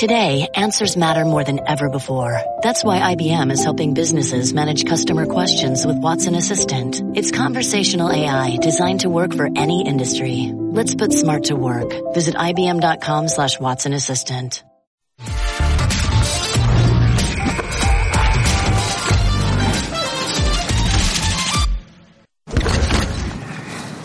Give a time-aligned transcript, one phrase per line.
[0.00, 2.40] Today, answers matter more than ever before.
[2.62, 7.02] That's why IBM is helping businesses manage customer questions with Watson Assistant.
[7.14, 10.52] It's conversational AI designed to work for any industry.
[10.54, 11.92] Let's put smart to work.
[12.14, 14.64] Visit IBM.com slash Watson Assistant.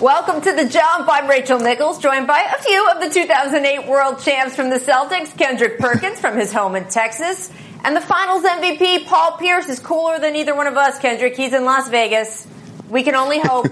[0.06, 1.10] Welcome to the jump.
[1.10, 5.36] I'm Rachel Nichols, joined by a few of the 2008 world champs from the Celtics,
[5.36, 7.52] Kendrick Perkins from his home in Texas,
[7.84, 11.36] and the finals MVP, Paul Pierce, is cooler than either one of us, Kendrick.
[11.36, 12.46] He's in Las Vegas.
[12.88, 13.66] We can only hope.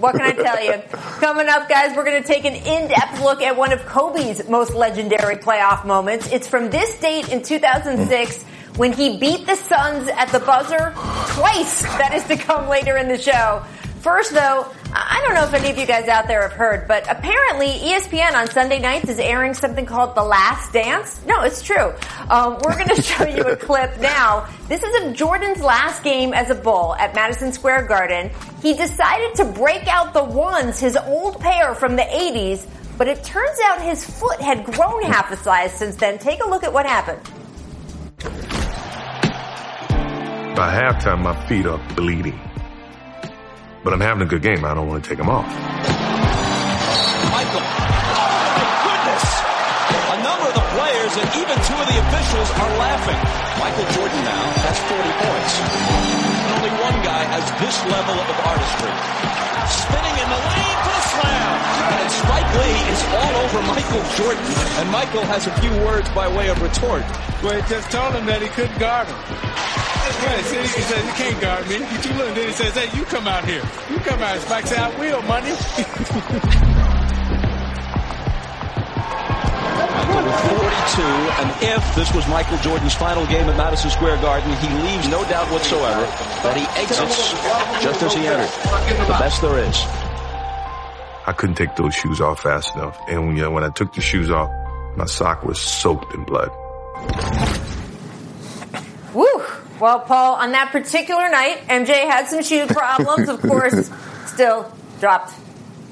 [0.00, 0.82] what can I tell you?
[1.20, 4.74] Coming up, guys, we're going to take an in-depth look at one of Kobe's most
[4.74, 6.28] legendary playoff moments.
[6.32, 8.42] It's from this date in 2006
[8.74, 10.92] when he beat the Suns at the buzzer
[11.36, 11.82] twice.
[11.82, 13.64] That is to come later in the show.
[14.00, 17.10] First, though, I don't know if any of you guys out there have heard, but
[17.10, 21.20] apparently ESPN on Sunday nights is airing something called The Last Dance.
[21.26, 21.92] No, it's true.
[22.30, 24.48] Um, we're going to show you a clip now.
[24.68, 28.30] This is of Jordan's last game as a Bull at Madison Square Garden.
[28.62, 33.22] He decided to break out the ones, his old pair from the 80s, but it
[33.22, 36.18] turns out his foot had grown half a size since then.
[36.18, 37.22] Take a look at what happened.
[40.56, 42.47] By halftime, my feet are bleeding.
[43.84, 44.64] But I'm having a good game.
[44.64, 45.46] I don't want to take him off.
[47.30, 47.62] Michael.
[47.62, 48.26] Oh,
[48.58, 49.24] my goodness.
[49.88, 53.20] A number of the players and even two of the officials are laughing.
[53.62, 55.52] Michael Jordan now has 40 points.
[55.62, 58.94] And only one guy has this level of artistry.
[59.70, 61.50] Spinning in the lane for the slam.
[62.02, 64.42] And Spike Lee is all over Michael Jordan.
[64.82, 67.06] And Michael has a few words by way of retort.
[67.46, 69.18] Well, he just told him that he couldn't guard him.
[69.98, 71.74] Right, he says, you can't guard me.
[71.76, 72.34] You too little.
[72.34, 73.62] Then he says, hey, you come out here.
[73.90, 74.38] You come out.
[74.40, 75.52] Spike said, I will, money.
[80.08, 84.68] Michael 42, and if this was Michael Jordan's final game at Madison Square Garden, he
[84.82, 86.02] leaves no doubt whatsoever
[86.42, 87.32] that he exits
[87.82, 88.48] just as he entered.
[89.06, 89.76] The best there is.
[91.26, 92.98] I couldn't take those shoes off fast enough.
[93.08, 94.50] And when, you know, when I took the shoes off,
[94.96, 96.50] my sock was soaked in blood.
[99.78, 99.84] Woo!
[99.84, 103.90] Well, Paul, on that particular night, MJ had some shoe problems, of course,
[104.26, 105.34] still dropped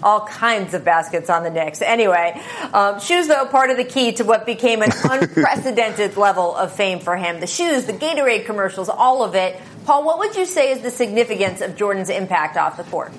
[0.02, 1.82] all kinds of baskets on the Knicks.
[1.82, 2.40] Anyway,
[2.72, 7.00] um, shoes, though, part of the key to what became an unprecedented level of fame
[7.00, 7.40] for him.
[7.40, 9.60] The shoes, the Gatorade commercials, all of it.
[9.84, 13.12] Paul, what would you say is the significance of Jordan's impact off the court?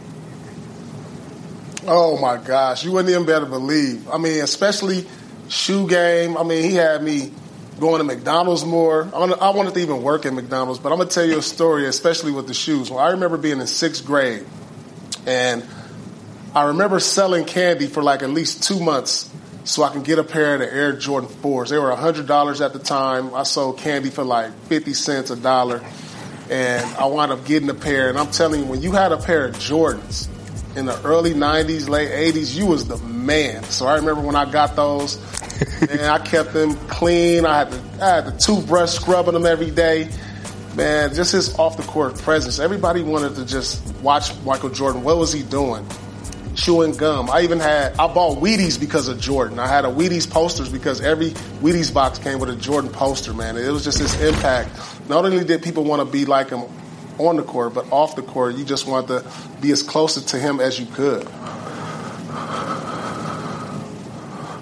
[1.88, 4.10] Oh my gosh, you wouldn't even better believe.
[4.10, 5.08] I mean, especially
[5.48, 6.38] shoe game.
[6.38, 7.32] I mean, he had me
[7.80, 9.10] going to McDonald's more.
[9.14, 12.32] I wanted to even work at McDonald's, but I'm gonna tell you a story, especially
[12.32, 12.90] with the shoes.
[12.90, 14.46] Well, I remember being in sixth grade,
[15.26, 15.66] and
[16.56, 19.30] I remember selling candy for like at least two months
[19.64, 21.70] so I can get a pair of the Air Jordan 4s.
[21.70, 23.34] They were $100 at the time.
[23.34, 25.84] I sold candy for like 50 cents, a dollar.
[26.50, 28.08] And I wound up getting a pair.
[28.08, 30.30] And I'm telling you, when you had a pair of Jordans
[30.78, 33.64] in the early 90s, late 80s, you was the man.
[33.64, 35.18] So I remember when I got those,
[35.82, 37.46] and I kept them clean.
[37.46, 40.10] I had, the, I had the toothbrush scrubbing them every day.
[40.76, 42.60] Man, just his off the court presence.
[42.60, 45.02] Everybody wanted to just watch Michael Jordan.
[45.04, 45.86] What was he doing?
[46.54, 47.30] chewing gum.
[47.30, 49.60] I even had, I bought Wheaties because of Jordan.
[49.60, 51.30] I had a Wheaties posters because every
[51.62, 53.58] Wheaties box came with a Jordan poster, man.
[53.58, 54.72] It was just his impact.
[55.08, 56.64] Not only did people want to be like him
[57.20, 60.38] on the court, but off the court, you just wanted to be as close to
[60.38, 61.28] him as you could.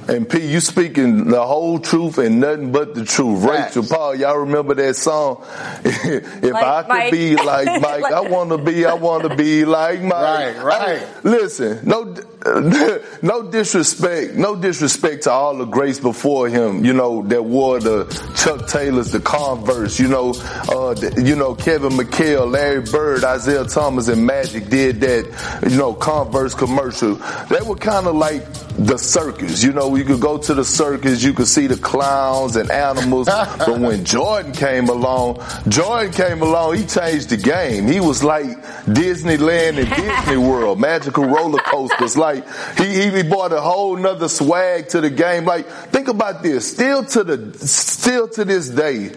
[0.07, 3.43] And P, you speaking the whole truth and nothing but the truth.
[3.43, 3.75] Facts.
[3.75, 5.43] Rachel Paul, y'all remember that song?
[5.83, 7.11] if like I could Mike.
[7.11, 10.11] be like Mike, I want to be, I want to be like Mike.
[10.11, 11.01] Right, right.
[11.01, 12.15] I, listen, no,
[13.23, 18.05] no disrespect, no disrespect to all the greats before him, you know, that wore the
[18.37, 20.29] Chuck Taylors, the Converse, you know,
[20.69, 25.77] uh, the, you know, Kevin McHale, Larry Bird, Isiah Thomas, and Magic did that, you
[25.77, 27.15] know, Converse commercial.
[27.49, 28.45] They were kind of like
[28.77, 32.55] the circus, you know, you could go to the circus, you could see the clowns
[32.55, 33.27] and animals.
[33.57, 37.87] but when Jordan came along, Jordan came along, he changed the game.
[37.87, 38.45] He was like
[38.85, 42.17] Disneyland and Disney World, magical roller coasters.
[42.17, 42.45] Like
[42.77, 45.45] he, he brought a whole nother swag to the game.
[45.45, 46.71] Like think about this.
[46.71, 49.11] Still to the, still to this day,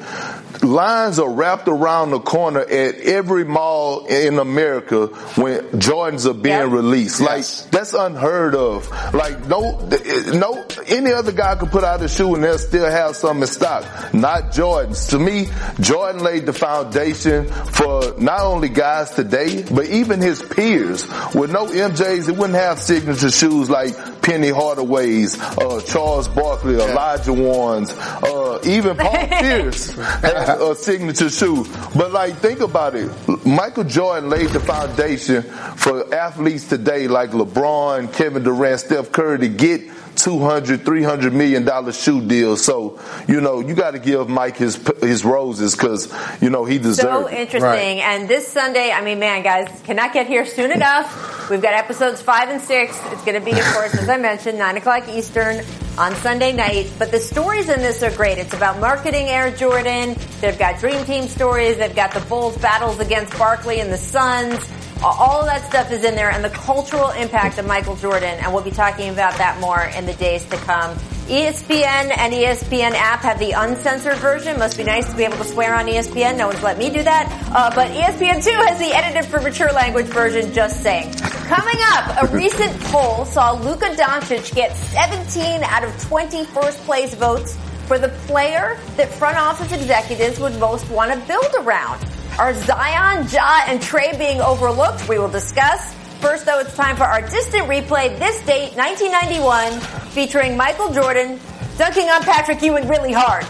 [0.63, 6.57] lines are wrapped around the corner at every mall in America when Jordans are being
[6.57, 6.71] yep.
[6.71, 7.21] released.
[7.21, 8.89] Like that's unheard of.
[9.15, 9.89] Like no,
[10.33, 13.49] no, any other guy could put out a shoe and they'll still have some in
[13.49, 14.15] stock.
[14.15, 15.11] Not Jordans.
[15.11, 15.47] To me,
[15.81, 21.07] Jordan laid the foundation for not only guys today, but even his peers.
[21.35, 26.91] With no MJs, it wouldn't have signature shoes like Penny Hardaway's, uh, Charles Barkley, yeah.
[26.91, 31.65] Elijah Warren's, uh, even Paul Pierce has a signature shoe.
[31.97, 33.11] But like, think about it.
[33.47, 39.49] Michael Jordan laid the foundation for athletes today like LeBron, Kevin Durant, Steph Curry to
[39.49, 39.81] get
[40.19, 42.65] 200, 300 million dollar shoe deals.
[42.65, 46.13] So, you know, you got to give Mike his his roses because,
[46.43, 47.63] you know, he deserves So interesting.
[47.63, 48.03] Right.
[48.03, 51.51] And this Sunday, I mean, man, guys, cannot get here soon enough.
[51.51, 52.99] We've got episodes five and six.
[53.07, 55.65] It's going to be, of course, as I mentioned, nine o'clock Eastern
[55.97, 56.93] on Sunday night.
[56.99, 58.39] But the stories in this are great.
[58.39, 60.17] It's about marketing Air Jordan.
[60.41, 61.79] They've got Dream Team stories.
[61.79, 64.59] They've got the Bulls battles against Barkley and the Suns.
[65.03, 68.39] All of that stuff is in there and the cultural impact of Michael Jordan.
[68.41, 70.97] And we'll be talking about that more in the days to come.
[71.29, 74.59] ESPN and ESPN app have the uncensored version.
[74.59, 76.37] Must be nice to be able to swear on ESPN.
[76.37, 77.31] No one's let me do that.
[77.55, 81.13] Uh, but ESPN 2 has the edited for mature language version, just saying.
[81.15, 87.15] Coming up, a recent poll saw Luka Doncic get 17 out of 20 first place
[87.15, 87.57] votes
[87.87, 92.05] for the player that front office executives would most want to build around.
[92.39, 95.09] Are Zion, Ja, and Trey being overlooked?
[95.09, 95.93] We will discuss.
[96.21, 98.17] First, though, it's time for our distant replay.
[98.17, 99.81] This date, 1991,
[100.11, 101.41] featuring Michael Jordan
[101.79, 103.45] dunking on Patrick Ewing really hard.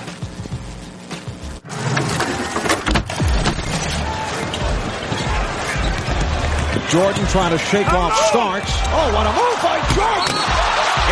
[6.89, 8.29] Jordan trying to shake off oh!
[8.31, 8.73] Starks.
[8.89, 10.33] Oh, what a move by Jordan!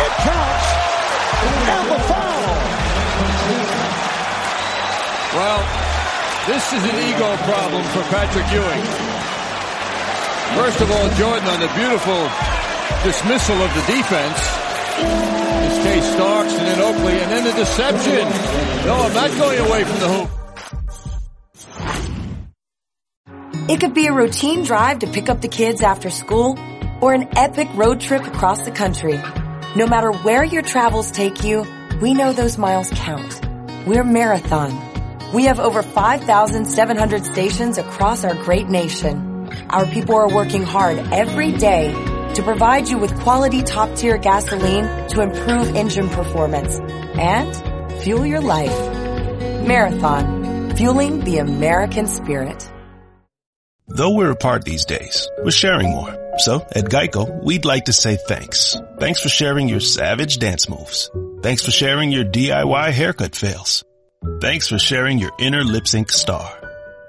[0.01, 0.65] It counts.
[1.69, 2.57] And the foul.
[5.37, 5.76] Well,
[6.47, 8.83] this is an ego problem for Patrick Ewing.
[10.55, 12.29] First of all, Jordan on the beautiful
[13.03, 14.39] dismissal of the defense.
[14.97, 18.29] This case Starks and then Oakley and then the deception.
[18.87, 20.29] No, I'm not going away from the hoop.
[23.69, 26.57] It could be a routine drive to pick up the kids after school
[27.01, 29.19] or an epic road trip across the country.
[29.75, 31.65] No matter where your travels take you,
[32.01, 33.41] we know those miles count.
[33.85, 34.86] We're Marathon
[35.33, 39.49] we have over 5,700 stations across our great nation.
[39.69, 41.91] Our people are working hard every day
[42.35, 48.41] to provide you with quality top tier gasoline to improve engine performance and fuel your
[48.41, 48.77] life.
[49.65, 52.71] Marathon, fueling the American spirit.
[53.87, 56.15] Though we're apart these days, we're sharing more.
[56.39, 58.77] So at Geico, we'd like to say thanks.
[58.99, 61.09] Thanks for sharing your savage dance moves.
[61.41, 63.83] Thanks for sharing your DIY haircut fails.
[64.23, 66.51] Thanks for sharing your inner lip sync star.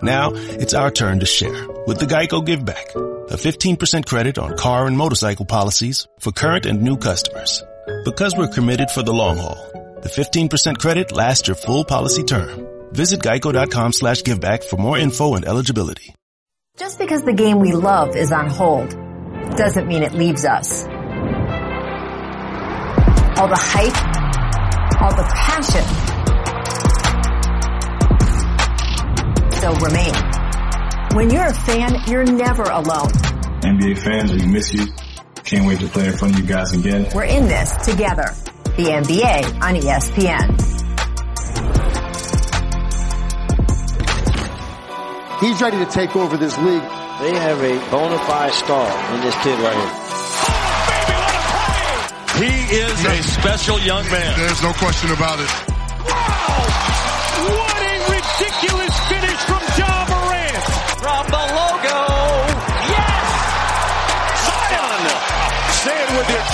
[0.02, 4.56] Now it's our turn to share with the Geico Give Back, a 15% credit on
[4.56, 7.62] car and motorcycle policies for current and new customers.
[8.04, 9.56] Because we're committed for the long haul,
[10.02, 12.66] the 15% credit lasts your full policy term.
[12.92, 16.14] Visit geico.com slash giveback for more info and eligibility.
[16.76, 18.90] Just because the game we love is on hold
[19.56, 20.84] doesn't mean it leaves us.
[23.38, 26.17] All the hype, all the passion,
[29.68, 30.14] still remain.
[31.14, 33.08] When you're a fan, you're never alone.
[33.62, 34.86] NBA fans, we miss you.
[35.44, 37.06] Can't wait to play in front of you guys again.
[37.14, 38.34] We're in this together.
[38.76, 40.60] The NBA on ESPN.
[45.40, 46.82] He's ready to take over this league.
[47.20, 49.92] They have a bona fide star in this kid right here.
[52.30, 54.38] Oh, he is a special young man.
[54.38, 55.48] There's no question about it.
[56.06, 56.58] Wow!
[57.48, 57.77] What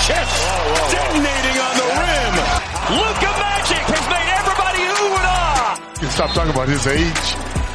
[0.05, 0.29] chest.
[0.37, 0.93] Whoa, whoa, whoa.
[0.93, 2.33] Detonating on the rim.
[2.95, 5.81] Luka Magic has made everybody ooh and ah.
[5.93, 7.27] You can stop talking about his age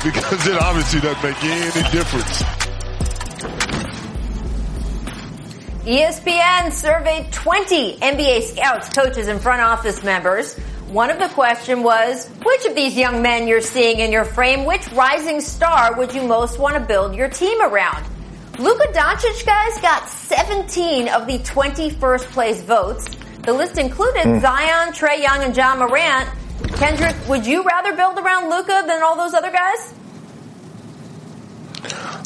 [0.03, 2.43] because it obviously doesn't make any difference.
[5.85, 10.55] ESPN surveyed 20 NBA scouts, coaches, and front office members
[10.91, 14.65] one of the question was, which of these young men you're seeing in your frame,
[14.65, 18.05] which rising star would you most want to build your team around?
[18.61, 23.09] Luka Doncic, guys, got 17 of the 21st place votes.
[23.43, 24.41] The list included mm.
[24.43, 26.29] Zion, Trey Young, and Ja Morant.
[26.75, 29.95] Kendrick, would you rather build around Luka than all those other guys?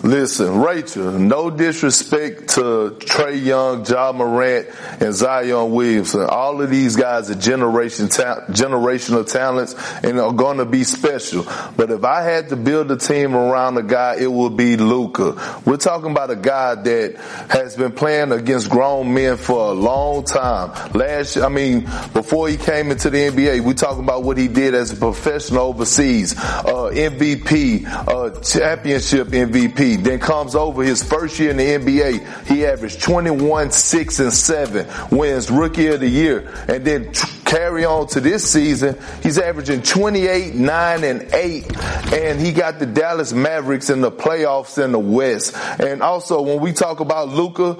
[0.05, 4.69] Listen, Rachel, no disrespect to Trey Young, Ja Morant,
[5.01, 6.27] and Zion Williamson.
[6.29, 11.47] All of these guys are generation ta- generational talents and are going to be special.
[11.79, 15.63] But if I had to build a team around a guy, it would be Luka.
[15.65, 17.17] We're talking about a guy that
[17.49, 20.93] has been playing against grown men for a long time.
[20.93, 24.75] Last, I mean, before he came into the NBA, we're talking about what he did
[24.75, 29.94] as a professional overseas, uh, MVP, uh, championship MVP.
[29.97, 32.47] Then comes over his first year in the NBA.
[32.47, 36.53] He averaged 21, 6, and 7, wins rookie of the year.
[36.69, 42.13] And then t- carry on to this season, he's averaging 28, 9, and 8.
[42.13, 45.57] And he got the Dallas Mavericks in the playoffs in the West.
[45.79, 47.77] And also when we talk about Luka,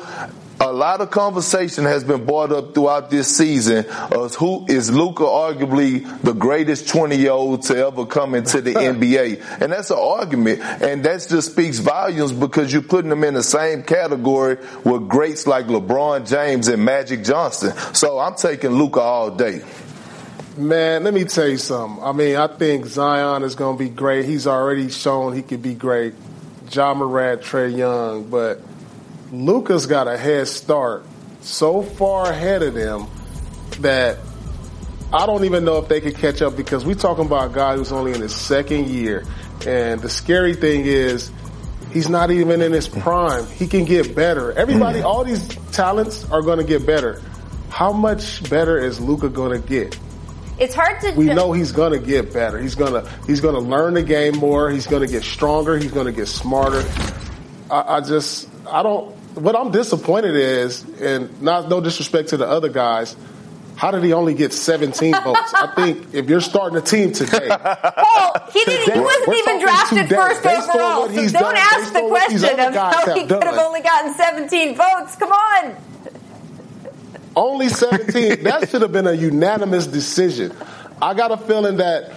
[0.65, 5.23] a lot of conversation has been brought up throughout this season of who is Luka
[5.23, 9.61] arguably the greatest 20 year old to ever come into the NBA.
[9.61, 10.61] And that's an argument.
[10.61, 15.47] And that just speaks volumes because you're putting them in the same category with greats
[15.47, 17.77] like LeBron James and Magic Johnson.
[17.95, 19.63] So I'm taking Luka all day.
[20.57, 22.03] Man, let me tell you something.
[22.03, 24.25] I mean, I think Zion is going to be great.
[24.25, 26.15] He's already shown he could be great.
[26.71, 28.61] Ja Morant, Trey Young, but
[29.35, 31.05] Luka's got a head start
[31.41, 33.07] so far ahead of them
[33.81, 34.19] that
[35.13, 37.77] I don't even know if they could catch up because we're talking about a guy
[37.77, 39.25] who's only in his second year.
[39.67, 41.31] And the scary thing is
[41.93, 43.47] he's not even in his prime.
[43.47, 44.53] He can get better.
[44.53, 47.21] Everybody, all these talents are going to get better.
[47.71, 49.99] How much better is Luka going to get?
[50.59, 51.13] It's hard to.
[51.13, 52.59] We know he's going to get better.
[52.59, 54.71] He's going to he's going to learn the game more.
[54.71, 55.77] He's going to get stronger.
[55.77, 56.85] He's going to get smarter.
[57.71, 62.47] I, I just I don't what I'm disappointed is, and not no disrespect to the
[62.47, 63.17] other guys,
[63.77, 65.55] how did he only get 17 votes?
[65.55, 68.85] I think if you're starting a team today, Paul, he didn't.
[68.85, 71.09] Today, he wasn't even drafted first overall.
[71.09, 75.17] So don't done, ask the question of how he could have only gotten 17 votes.
[75.17, 75.77] Come on.
[77.37, 78.43] Only 17.
[78.45, 80.53] that should have been a unanimous decision.
[81.03, 82.13] I got a feeling that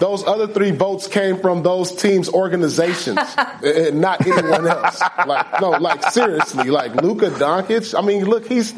[0.00, 5.00] those other three votes came from those teams' organizations, and eh, eh, not anyone else.
[5.26, 7.96] Like no, like seriously, like Luka Doncic.
[7.96, 8.72] I mean, look, he's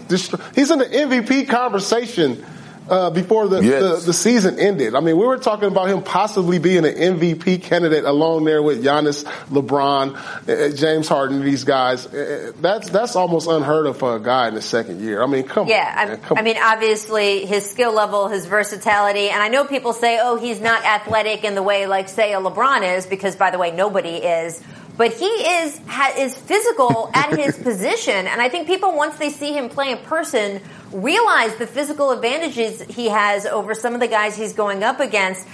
[0.54, 2.44] he's in the MVP conversation
[2.92, 4.00] uh, before the, yes.
[4.00, 4.94] the, the season ended.
[4.94, 8.84] I mean, we were talking about him possibly being an MVP candidate along there with
[8.84, 12.06] Giannis, LeBron, uh, James Harden, these guys.
[12.06, 15.22] Uh, that's that's almost unheard of for a guy in the second year.
[15.22, 16.36] I mean, come yeah, on.
[16.36, 20.36] Yeah, I mean, obviously his skill level, his versatility, and I know people say, oh,
[20.36, 23.70] he's not athletic in the way like say a LeBron is, because by the way,
[23.70, 24.62] nobody is
[24.94, 29.30] but he is ha, is physical at his position, and I think people once they
[29.30, 30.60] see him play in person
[30.92, 35.46] realize the physical advantages he has over some of the guys he's going up against.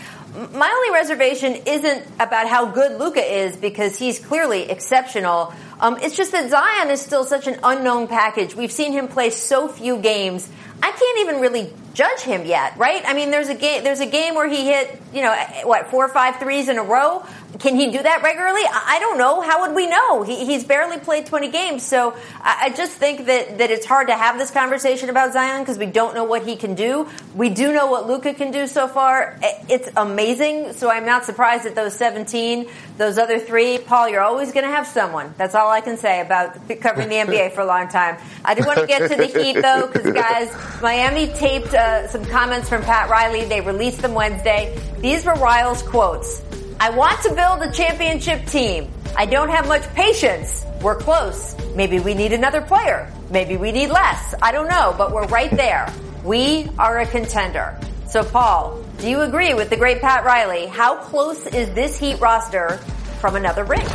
[0.53, 5.55] My only reservation isn't about how good Luka is because he's clearly exceptional.
[5.81, 8.55] Um, it's just that Zion is still such an unknown package.
[8.55, 10.49] We've seen him play so few games.
[10.83, 13.03] I can't even really judge him yet, right?
[13.05, 16.05] I mean, there's a game, there's a game where he hit, you know, what, four
[16.05, 17.25] or five threes in a row.
[17.59, 18.61] Can he do that regularly?
[18.65, 19.41] I don't know.
[19.41, 20.23] How would we know?
[20.23, 21.83] He, he's barely played 20 games.
[21.83, 25.63] So I, I just think that, that it's hard to have this conversation about Zion
[25.63, 27.09] because we don't know what he can do.
[27.35, 29.39] We do know what Luka can do so far.
[29.69, 30.75] It's amazing.
[30.75, 33.79] So I'm not surprised at those 17, those other three.
[33.79, 35.33] Paul, you're always going to have someone.
[35.39, 38.19] That's all I can say about covering the NBA for a long time.
[38.45, 42.25] I do want to get to the Heat though, because guys, Miami taped uh, some
[42.27, 43.47] comments from Pat Riley.
[43.47, 44.79] They released them Wednesday.
[45.01, 46.43] These were Riles quotes.
[46.81, 48.89] I want to build a championship team.
[49.17, 50.65] I don't have much patience.
[50.81, 51.57] We're close.
[51.75, 53.13] Maybe we need another player.
[53.31, 54.33] Maybe we need less.
[54.41, 55.93] I don't know, but we're right there.
[56.23, 57.77] We are a contender.
[58.07, 60.67] So Paul, do you agree with the great Pat Riley?
[60.67, 62.77] How close is this Heat roster
[63.21, 63.87] from another ring?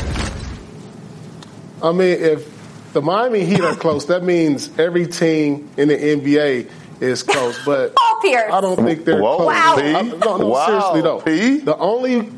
[1.81, 6.69] I mean, if the Miami Heat are close, that means every team in the NBA
[6.99, 7.57] is close.
[7.63, 8.51] But Paul Pierce.
[8.51, 9.47] I don't think they're Whoa, close.
[9.47, 9.75] Wow.
[9.77, 10.65] I, uh, no, no, wow.
[10.65, 11.21] seriously though.
[11.21, 11.59] P?
[11.59, 12.29] The only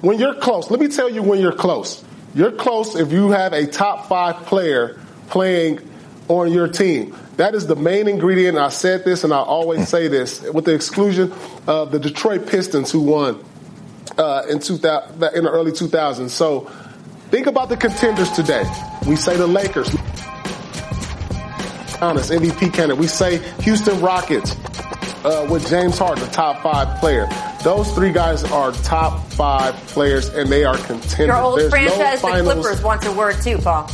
[0.00, 2.02] when you're close, let me tell you when you're close.
[2.34, 5.80] You're close if you have a top five player playing
[6.28, 7.16] on your team.
[7.36, 8.56] That is the main ingredient.
[8.56, 11.32] I said this and I always say this with the exclusion
[11.66, 13.44] of the Detroit Pistons who won
[14.16, 16.30] uh, in 2000, in the early 2000s.
[16.30, 16.70] So
[17.30, 18.64] think about the contenders today.
[19.06, 19.88] We say the Lakers.
[22.00, 22.96] Giannis MVP candidate.
[22.96, 24.56] We say Houston Rockets
[25.24, 27.28] uh, with James Harden, the top five player.
[27.62, 31.26] Those three guys are top five players, and they are contenders.
[31.26, 33.90] Your old There's franchise, no the Clippers, wants a word too, Paul.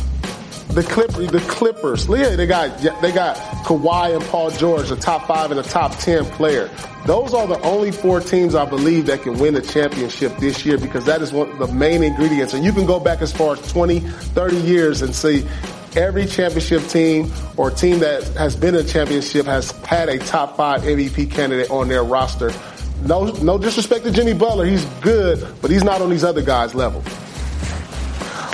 [0.69, 2.07] The Clippers, the Clippers.
[2.07, 5.97] Yeah, they got they got Kawhi and Paul George, the top five and the top
[5.97, 6.69] ten player.
[7.05, 10.77] Those are the only four teams I believe that can win the championship this year
[10.77, 12.53] because that is one of the main ingredients.
[12.53, 15.47] And you can go back as far as 20, 30 years and see
[15.95, 20.81] every championship team or team that has been a championship has had a top five
[20.81, 22.51] MVP candidate on their roster.
[23.03, 24.65] No, no disrespect to Jimmy Butler.
[24.65, 27.03] He's good, but he's not on these other guys' level.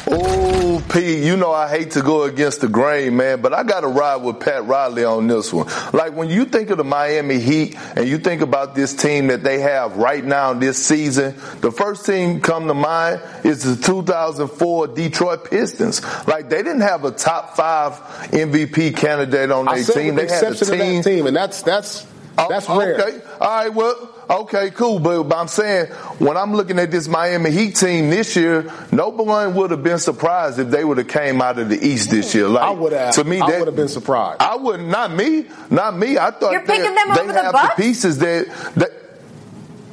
[0.06, 3.82] Oh, Pete, you know I hate to go against the grain, man, but I got
[3.82, 5.68] to ride with Pat Riley on this one.
[5.94, 9.44] Like when you think of the Miami Heat and you think about this team that
[9.44, 14.88] they have right now this season, the first team come to mind is the 2004
[14.90, 16.02] Detroit Pistons.
[16.28, 17.94] Like they didn't have a top five
[18.32, 20.16] MVP candidate on their team.
[20.16, 21.02] They had a team.
[21.02, 22.06] team, and that's that's
[22.38, 23.00] Oh, that's oh, rare.
[23.00, 24.10] Okay, all right, well.
[24.30, 25.00] Okay, cool.
[25.00, 25.88] But, but, I'm saying
[26.18, 30.00] when I'm looking at this Miami Heat team this year, no one would have been
[30.00, 32.48] surprised if they would have came out of the East this year.
[32.48, 33.14] Like I would have.
[33.16, 34.42] To me, I would have been surprised.
[34.42, 36.18] I would not Not me, not me.
[36.18, 37.76] I thought You're picking them they over the have Bucks?
[37.76, 38.48] the pieces that.
[38.76, 39.03] that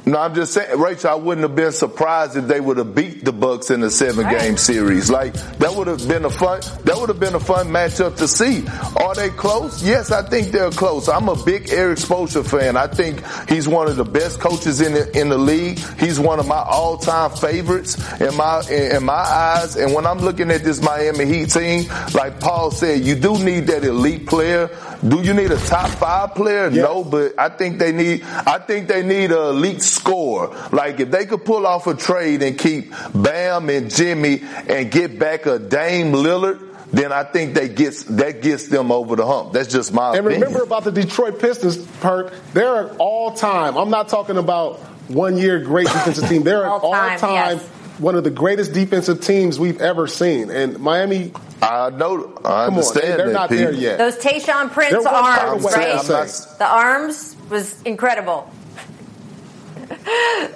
[0.05, 1.11] no, I'm just saying, Rachel.
[1.11, 4.25] I wouldn't have been surprised if they would have beat the Bucks in a seven
[4.25, 4.39] Right.
[4.39, 5.09] game series.
[5.11, 6.61] Like that would have been a fun.
[6.85, 8.65] That would have been a fun matchup to see.
[8.97, 9.83] Are they close?
[9.83, 11.07] Yes, I think they're close.
[11.07, 12.77] I'm a big Erik Spoelstra fan.
[12.77, 15.77] I think he's one of the best coaches in the in the league.
[15.99, 19.75] He's one of my all time favorites in my in, in my eyes.
[19.75, 23.67] And when I'm looking at this Miami Heat team, like Paul said, you do need
[23.67, 24.69] that elite player.
[25.07, 26.69] Do you need a top five player?
[26.69, 28.23] No, but I think they need.
[28.23, 30.55] I think they need an elite scorer.
[30.71, 35.17] Like if they could pull off a trade and keep Bam and Jimmy and get
[35.17, 36.67] back a Dame Lillard.
[36.93, 39.53] Then I think they gets that gets them over the hump.
[39.53, 40.41] That's just my And opinion.
[40.41, 43.77] remember about the Detroit Pistons, Perk, they're all time.
[43.77, 46.43] I'm not talking about one year great defensive team.
[46.43, 47.69] They're all All-time, time, yes.
[48.01, 50.49] One of the greatest defensive teams we've ever seen.
[50.49, 51.31] And Miami,
[51.61, 52.33] I know.
[52.37, 53.59] I come on, understand they, are that, not Pete.
[53.59, 53.97] there yet.
[53.99, 56.07] Those Tayshaun Prince They're arms, right?
[56.07, 58.49] Not- The arms was incredible.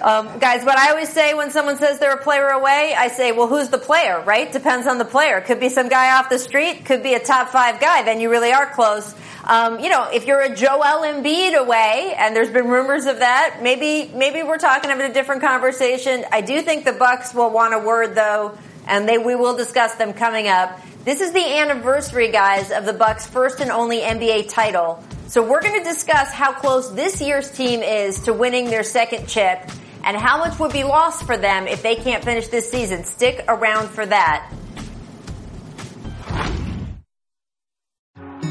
[0.02, 3.30] Um, guys, what I always say when someone says they're a player away, I say,
[3.30, 4.50] well, who's the player, right?
[4.50, 5.40] Depends on the player.
[5.40, 8.28] Could be some guy off the street, could be a top five guy, then you
[8.28, 9.14] really are close.
[9.44, 13.60] Um, you know, if you're a Joel Embiid away, and there's been rumors of that,
[13.62, 16.24] maybe maybe we're talking about a different conversation.
[16.32, 19.94] I do think the Bucks will want a word though, and they we will discuss
[19.94, 20.80] them coming up.
[21.04, 25.04] This is the anniversary, guys, of the Bucks' first and only NBA title.
[25.28, 29.26] So we're going to discuss how close this year's team is to winning their second
[29.26, 29.58] chip
[30.04, 33.02] and how much would be lost for them if they can't finish this season.
[33.02, 34.52] Stick around for that.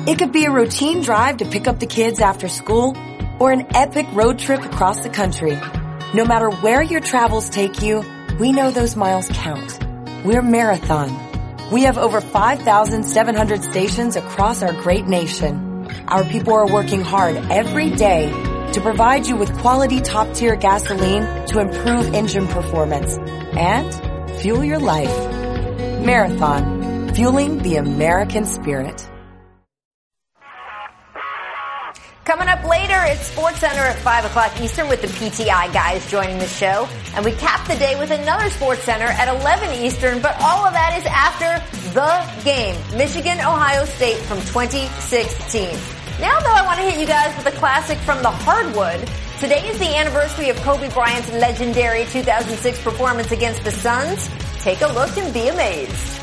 [0.05, 2.95] It could be a routine drive to pick up the kids after school
[3.39, 5.57] or an epic road trip across the country.
[6.13, 8.03] No matter where your travels take you,
[8.37, 9.79] we know those miles count.
[10.25, 11.09] We're Marathon.
[11.71, 15.64] We have over 5,700 stations across our great nation.
[16.07, 18.29] Our people are working hard every day
[18.73, 23.17] to provide you with quality top tier gasoline to improve engine performance
[23.57, 25.09] and fuel your life.
[26.05, 29.09] Marathon, fueling the American spirit.
[33.05, 36.87] It's Sports Center at 5 o'clock Eastern with the PTI guys joining the show.
[37.13, 40.73] And we cap the day with another Sports Center at 11 Eastern, but all of
[40.73, 41.61] that is after
[41.93, 42.75] the game.
[42.97, 45.69] Michigan, Ohio State from 2016.
[46.19, 49.09] Now though, I want to hit you guys with a classic from the hardwood.
[49.39, 54.29] Today is the anniversary of Kobe Bryant's legendary 2006 performance against the Suns.
[54.59, 56.21] Take a look and be amazed.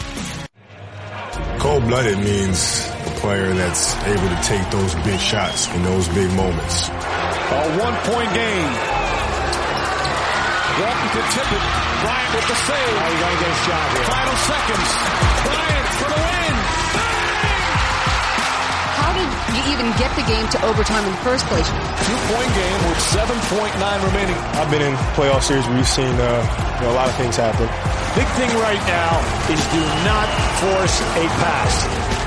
[1.58, 2.91] Cold-blooded means
[3.22, 6.90] player that's able to take those big shots in those big moments.
[6.90, 8.72] A one-point game.
[10.82, 11.64] Walton to tip it.
[12.02, 12.94] Bryant with the save.
[12.98, 14.06] Oh, you gotta get a shot here.
[14.10, 14.88] Final seconds.
[15.46, 16.54] Bryant for the win.
[18.98, 21.70] How did you even get the game to overtime in the first place?
[22.02, 23.70] Two-point game with 7.9
[24.02, 24.38] remaining.
[24.58, 26.42] I've been in playoff series where you've seen uh,
[26.82, 27.70] you know, a lot of things happen.
[28.18, 30.26] Big thing right now is do not
[30.58, 32.21] force a pass.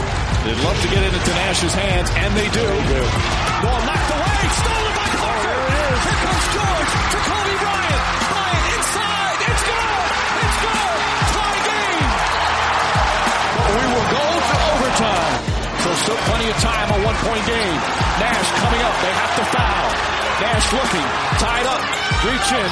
[0.46, 2.68] They'd love to get it into Nash's hands, and they do.
[3.66, 5.58] Ball knocked away, stolen by Parker.
[5.58, 6.02] Oh, it is.
[6.06, 8.04] Here comes George to Kobe Bryant.
[8.30, 9.38] Bryant inside.
[9.42, 10.06] It's good.
[10.46, 10.98] It's good.
[11.34, 12.10] Tie game.
[13.58, 15.34] But we will go to overtime.
[15.82, 17.78] So still plenty of time, a one-point game.
[18.22, 18.96] Nash coming up.
[19.02, 19.88] They have to foul.
[20.46, 21.08] Nash looking.
[21.42, 21.82] Tied up.
[22.22, 22.72] Reach in.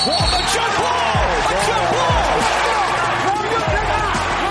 [0.00, 1.12] Whoa, a jump ball.
[1.12, 2.85] Oh, a jump ball.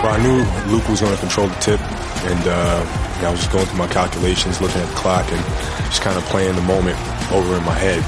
[0.06, 1.82] But I knew Luke was going to control the tip,
[2.30, 5.42] and uh, I was just going through my calculations, looking at the clock, and
[5.90, 6.94] just kind of playing the moment
[7.34, 8.06] over in my head.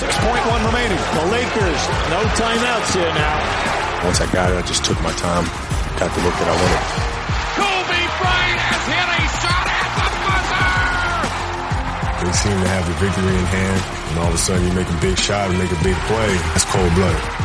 [0.00, 0.24] 6.1
[0.64, 0.96] remaining.
[0.96, 4.08] The Lakers, no timeouts here now.
[4.08, 5.44] Once I got it, I just took my time,
[6.00, 6.80] got the look that I wanted.
[7.60, 12.24] Kobe Bryant has hit a shot at the buzzer!
[12.24, 14.88] They seem to have the victory in hand, and all of a sudden you make
[14.88, 16.32] a big shot and make a big play.
[16.56, 17.43] That's cold blooded.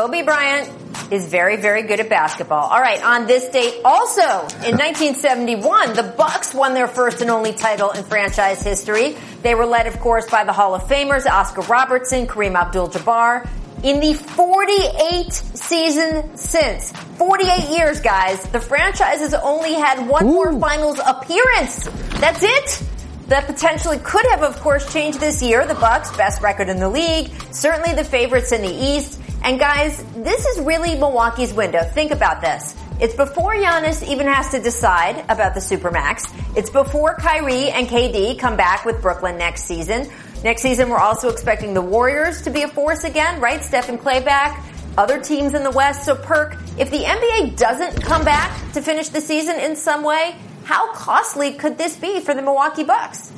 [0.00, 2.70] Kobe Bryant is very, very good at basketball.
[2.70, 4.22] All right, on this date, also
[4.64, 9.18] in 1971, the Bucks won their first and only title in franchise history.
[9.42, 13.46] They were led, of course, by the Hall of Famers Oscar Robertson, Kareem Abdul-Jabbar.
[13.82, 20.28] In the 48 season since, 48 years, guys, the franchise has only had one Ooh.
[20.28, 21.84] more finals appearance.
[22.20, 22.88] That's it
[23.30, 25.64] that potentially could have, of course, changed this year.
[25.64, 29.19] The Bucks, best record in the league, certainly the favorites in the East.
[29.42, 31.82] And guys, this is really Milwaukee's window.
[31.82, 32.74] Think about this.
[33.00, 36.30] It's before Giannis even has to decide about the Supermax.
[36.54, 40.10] It's before Kyrie and KD come back with Brooklyn next season.
[40.44, 43.62] Next season, we're also expecting the Warriors to be a force again, right?
[43.62, 44.62] Steph and Klay back,
[44.98, 46.04] other teams in the West.
[46.04, 50.36] So Perk, if the NBA doesn't come back to finish the season in some way,
[50.64, 53.32] how costly could this be for the Milwaukee Bucks?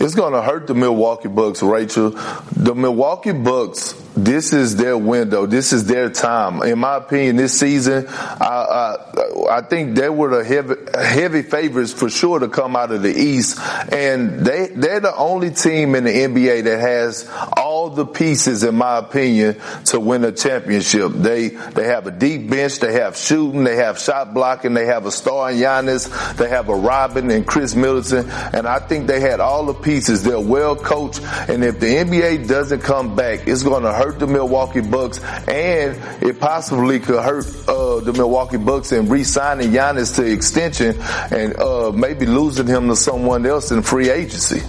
[0.00, 2.12] It's going to hurt the Milwaukee Bucks, Rachel.
[2.56, 3.92] The Milwaukee Bucks
[4.24, 5.46] this is their window.
[5.46, 6.62] This is their time.
[6.62, 11.92] In my opinion, this season, I, I, I think they were the heavy, heavy favorites
[11.92, 13.58] for sure to come out of the East.
[13.92, 18.74] And they, they're the only team in the NBA that has all the pieces, in
[18.74, 19.56] my opinion,
[19.86, 21.12] to win a championship.
[21.12, 22.78] They, they have a deep bench.
[22.78, 23.64] They have shooting.
[23.64, 24.74] They have shot blocking.
[24.74, 26.36] They have a star in Giannis.
[26.36, 28.28] They have a Robin and Khris Middleton.
[28.30, 30.22] And I think they had all the pieces.
[30.22, 31.20] They're well coached.
[31.22, 35.22] And if the NBA doesn't come back, it's going to hurt hurt the Milwaukee Bucks,
[35.46, 40.96] and it possibly could hurt uh, the Milwaukee Bucks in re-signing Giannis to extension
[41.30, 44.62] and uh, maybe losing him to someone else in free agency.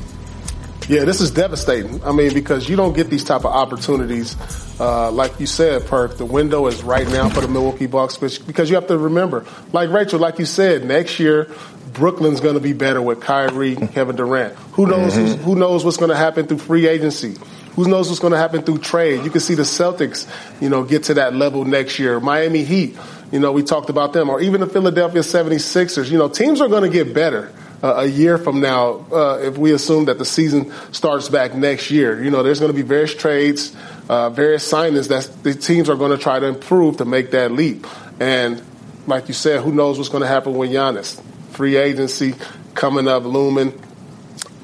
[0.88, 2.04] Yeah, this is devastating.
[2.04, 4.36] I mean, because you don't get these type of opportunities.
[4.80, 8.70] Uh, like you said, Perk, the window is right now for the Milwaukee Bucks because
[8.70, 11.50] you have to remember, like Rachel, like you said, next year
[11.94, 14.56] Brooklyn's going to be better with Kyrie, Kevin Durant.
[14.74, 15.14] Who knows?
[15.14, 15.44] Mm-hmm.
[15.44, 17.36] Who knows what's going to happen through free agency?
[17.76, 19.24] Who knows what's going to happen through trade?
[19.24, 20.28] You can see the Celtics,
[20.62, 22.20] you know, get to that level next year.
[22.20, 22.98] Miami Heat,
[23.32, 26.12] you know, we talked about them, or even the Philadelphia 76ers.
[26.12, 27.52] You know, teams are going to get better.
[27.82, 31.90] Uh, a year from now, uh, if we assume that the season starts back next
[31.90, 33.76] year, you know, there's going to be various trades,
[34.08, 37.52] uh, various signings that the teams are going to try to improve to make that
[37.52, 37.88] leap.
[38.20, 38.62] And
[39.08, 41.20] like you said, who knows what's going to happen with Giannis?
[41.54, 42.36] Free agency
[42.76, 43.74] coming up, looming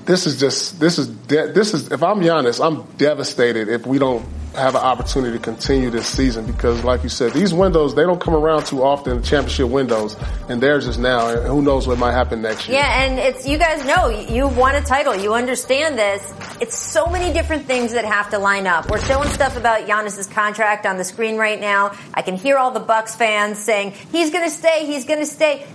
[0.08, 4.00] this is just this is de- this is if I'm Giannis, I'm devastated if we
[4.00, 8.04] don't have an opportunity to continue this season because, like you said, these windows they
[8.04, 9.22] don't come around too often.
[9.22, 10.16] Championship windows,
[10.50, 11.28] and theirs just now.
[11.28, 12.80] And who knows what might happen next year?
[12.80, 15.14] Yeah, and it's you guys know you've won a title.
[15.14, 16.34] You understand this.
[16.62, 18.90] It's so many different things that have to line up.
[18.90, 21.98] We're showing stuff about Giannis's contract on the screen right now.
[22.14, 24.86] I can hear all the Bucks fans saying he's going to stay.
[24.86, 25.68] He's going to stay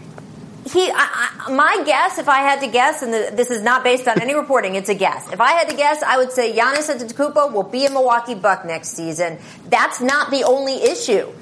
[0.73, 3.85] he, I, I, my guess, if I had to guess, and the, this is not
[3.85, 5.31] based on any reporting, it's a guess.
[5.33, 8.65] If I had to guess, I would say Giannis Antetokounmpo will be a Milwaukee Buck
[8.65, 9.39] next season.
[9.69, 11.33] That's not the only issue.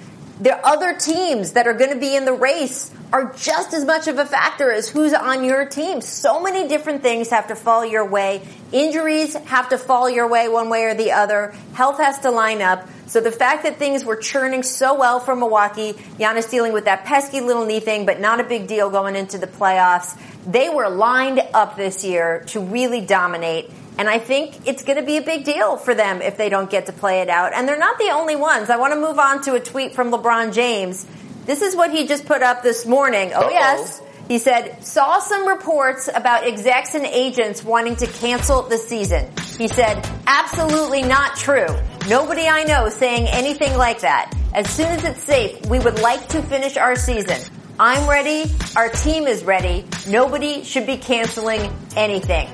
[0.46, 4.08] Are other teams that are going to be in the race are just as much
[4.08, 6.00] of a factor as who's on your team.
[6.00, 8.46] So many different things have to fall your way.
[8.72, 11.54] Injuries have to fall your way one way or the other.
[11.74, 12.88] Health has to line up.
[13.06, 17.04] So the fact that things were churning so well for Milwaukee, Giannis dealing with that
[17.04, 20.16] pesky little knee thing, but not a big deal going into the playoffs.
[20.46, 23.68] They were lined up this year to really dominate.
[24.00, 26.70] And I think it's going to be a big deal for them if they don't
[26.70, 27.52] get to play it out.
[27.52, 28.70] And they're not the only ones.
[28.70, 31.04] I want to move on to a tweet from LeBron James.
[31.44, 33.32] This is what he just put up this morning.
[33.34, 33.50] Oh, Uh-oh.
[33.50, 34.00] yes.
[34.26, 39.30] He said, saw some reports about execs and agents wanting to cancel the season.
[39.58, 41.66] He said, absolutely not true.
[42.08, 44.32] Nobody I know saying anything like that.
[44.54, 47.38] As soon as it's safe, we would like to finish our season.
[47.78, 48.50] I'm ready.
[48.76, 49.84] Our team is ready.
[50.08, 52.48] Nobody should be canceling anything.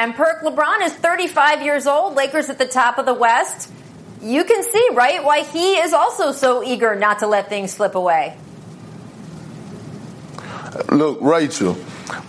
[0.00, 3.70] And Perk LeBron is 35 years old, Lakers at the top of the West.
[4.22, 7.94] You can see, right, why he is also so eager not to let things slip
[7.94, 8.34] away.
[10.90, 11.74] Look, Rachel,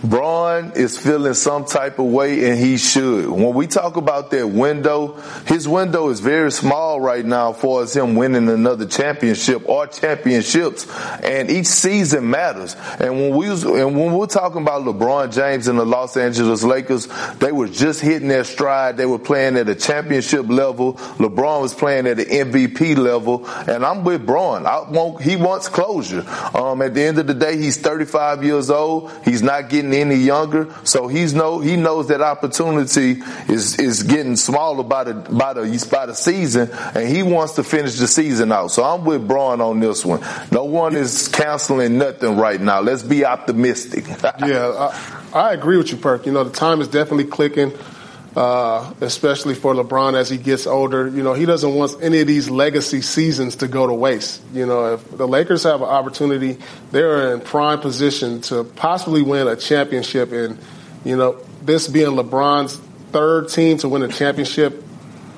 [0.04, 3.28] Bron is feeling some type of way and he should.
[3.28, 5.14] When we talk about that window,
[5.46, 10.86] his window is very small right now for us him winning another championship or championships
[11.22, 12.76] and each season matters.
[12.98, 16.62] And when we was, and when we're talking about LeBron James and the Los Angeles
[16.62, 18.96] Lakers, they were just hitting their stride.
[18.96, 20.94] They were playing at a championship level.
[20.94, 24.66] LeBron was playing at an MVP level and I'm with Bron.
[24.66, 24.82] I
[25.20, 26.24] he wants closure.
[26.54, 29.10] Um, at the end of the day, he's 35 years old.
[29.24, 30.72] He's not getting any younger.
[30.84, 35.88] So he's know he knows that opportunity is is getting smaller by the by the
[35.90, 38.68] by the season, and he wants to finish the season out.
[38.68, 40.20] So I'm with Bron on this one.
[40.52, 42.80] No one is canceling nothing right now.
[42.80, 44.06] Let's be optimistic.
[44.46, 44.90] yeah,
[45.32, 46.26] I, I, agree with you, Perk.
[46.26, 47.72] You know the time is definitely clicking.
[48.36, 51.06] Uh, especially for LeBron as he gets older.
[51.08, 54.42] You know, he doesn't want any of these legacy seasons to go to waste.
[54.54, 56.58] You know, if the Lakers have an opportunity,
[56.90, 60.32] they're in prime position to possibly win a championship.
[60.32, 60.58] And,
[61.04, 62.76] you know, this being LeBron's
[63.12, 64.82] third team to win a championship,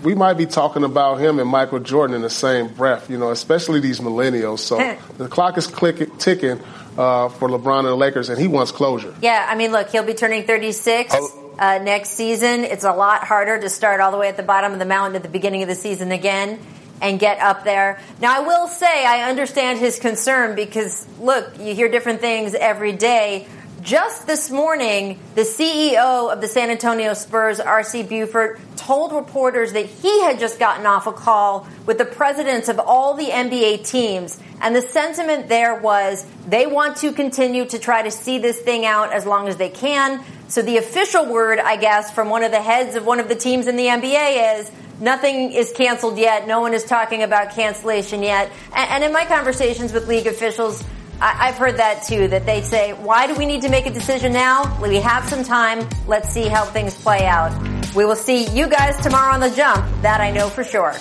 [0.05, 3.31] we might be talking about him and Michael Jordan in the same breath, you know,
[3.31, 4.59] especially these millennials.
[4.61, 4.77] So
[5.19, 6.61] the clock is click- ticking
[6.97, 9.15] uh, for LeBron and the Lakers, and he wants closure.
[9.21, 11.41] Yeah, I mean, look, he'll be turning 36 Oh.
[11.59, 12.65] Uh, next season.
[12.65, 15.17] It's a lot harder to start all the way at the bottom of the mountain
[15.17, 16.59] at the beginning of the season again
[17.01, 18.01] and get up there.
[18.21, 22.93] Now, I will say I understand his concern because, look, you hear different things every
[22.93, 23.47] day.
[23.83, 28.05] Just this morning, the CEO of the San Antonio Spurs, R.C.
[28.05, 32.79] Buford, told reporters that he had just gotten off a call with the presidents of
[32.79, 34.41] all the NBA teams.
[34.63, 38.87] And the sentiment there was they want to continue to try to see this thing
[38.87, 40.25] out as long as they can.
[40.55, 43.35] So the official word, I guess, from one of the heads of one of the
[43.35, 46.47] teams in the NBA is nothing is canceled yet.
[46.47, 48.53] No one is talking about cancellation yet.
[48.73, 50.85] And, in my conversations with league officials,
[51.21, 53.93] I, I've heard that too, that they say, why do we need to make a
[53.93, 54.81] decision now?
[54.81, 55.89] We have some time.
[56.07, 57.53] Let's see how things play out.
[57.93, 59.85] We will see you guys tomorrow on the jump.
[60.03, 60.95] That I know for sure.